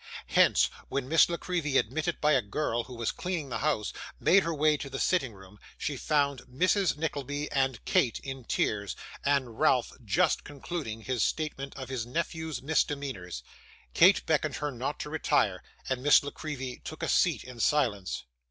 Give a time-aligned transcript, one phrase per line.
[0.29, 4.41] Hence, when Miss La Creevy, admitted by a girl who was cleaning the house, made
[4.41, 9.59] her way to the sitting room, she found Mrs Nickleby and Kate in tears, and
[9.59, 13.43] Ralph just concluding his statement of his nephew's misdemeanours.
[13.93, 18.23] Kate beckoned her not to retire, and Miss La Creevy took a seat in silence.